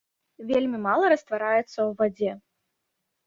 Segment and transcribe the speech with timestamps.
[0.51, 2.31] Вельмі мала раствараецца ў вадзе.